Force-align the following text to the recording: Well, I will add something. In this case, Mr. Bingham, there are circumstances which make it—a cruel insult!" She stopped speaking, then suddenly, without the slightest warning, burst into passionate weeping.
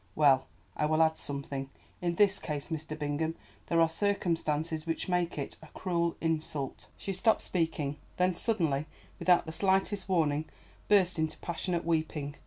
Well, 0.15 0.47
I 0.75 0.87
will 0.87 1.03
add 1.03 1.19
something. 1.19 1.69
In 2.01 2.15
this 2.15 2.39
case, 2.39 2.69
Mr. 2.69 2.97
Bingham, 2.97 3.35
there 3.67 3.79
are 3.79 3.87
circumstances 3.87 4.87
which 4.87 5.07
make 5.07 5.37
it—a 5.37 5.67
cruel 5.75 6.17
insult!" 6.19 6.87
She 6.97 7.13
stopped 7.13 7.43
speaking, 7.43 7.97
then 8.17 8.33
suddenly, 8.33 8.87
without 9.19 9.45
the 9.45 9.51
slightest 9.51 10.09
warning, 10.09 10.45
burst 10.89 11.19
into 11.19 11.37
passionate 11.37 11.85
weeping. 11.85 12.35